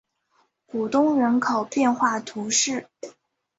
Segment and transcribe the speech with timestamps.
[0.65, 2.87] 古东人口变化图示